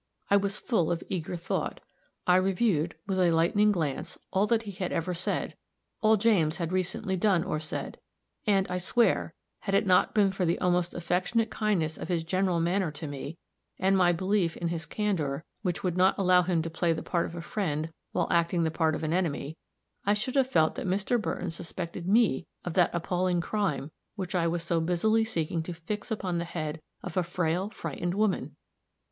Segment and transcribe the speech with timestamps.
[0.31, 1.79] I was full of eager thought.
[2.25, 5.55] I reviewed, with a lightning glance, all that he had ever said
[6.01, 7.99] all James had recently done or said
[8.47, 12.59] and, I swear, had it not been for the almost affectionate kindness of his general
[12.59, 13.37] manner to me,
[13.77, 17.27] and my belief in his candor, which would not allow him to play the part
[17.27, 19.55] of a friend while acting the part of an enemy,
[20.03, 21.21] I should have felt that Mr.
[21.21, 26.09] Burton suspected me of that appalling crime which I was so busily seeking to fix
[26.09, 28.55] upon the head of a frail, frightened woman!